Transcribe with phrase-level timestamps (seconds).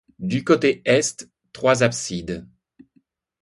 [0.17, 2.47] Du côté est, trois absides.